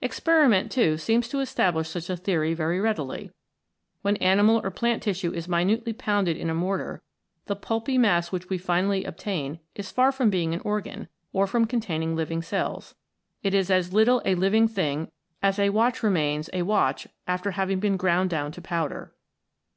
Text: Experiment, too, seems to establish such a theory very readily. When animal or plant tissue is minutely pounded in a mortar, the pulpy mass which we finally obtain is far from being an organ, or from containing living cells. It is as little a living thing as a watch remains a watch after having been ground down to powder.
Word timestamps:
Experiment, 0.00 0.70
too, 0.70 0.96
seems 0.96 1.28
to 1.28 1.40
establish 1.40 1.88
such 1.88 2.08
a 2.08 2.16
theory 2.16 2.54
very 2.54 2.78
readily. 2.80 3.32
When 4.02 4.14
animal 4.18 4.60
or 4.62 4.70
plant 4.70 5.02
tissue 5.02 5.32
is 5.32 5.48
minutely 5.48 5.92
pounded 5.92 6.36
in 6.36 6.48
a 6.48 6.54
mortar, 6.54 7.02
the 7.46 7.56
pulpy 7.56 7.98
mass 7.98 8.30
which 8.30 8.48
we 8.48 8.56
finally 8.56 9.02
obtain 9.02 9.58
is 9.74 9.90
far 9.90 10.12
from 10.12 10.30
being 10.30 10.54
an 10.54 10.60
organ, 10.60 11.08
or 11.32 11.48
from 11.48 11.64
containing 11.64 12.14
living 12.14 12.40
cells. 12.40 12.94
It 13.42 13.52
is 13.52 13.68
as 13.68 13.92
little 13.92 14.22
a 14.24 14.36
living 14.36 14.68
thing 14.68 15.10
as 15.42 15.58
a 15.58 15.70
watch 15.70 16.04
remains 16.04 16.48
a 16.52 16.62
watch 16.62 17.08
after 17.26 17.50
having 17.50 17.80
been 17.80 17.96
ground 17.96 18.30
down 18.30 18.52
to 18.52 18.62
powder. 18.62 19.12